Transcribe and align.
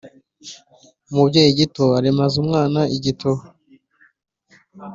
Umubyeyi 1.09 1.51
gito 1.59 1.83
aremaza 1.97 2.35
umwana 2.43 2.79
igituba. 2.95 3.41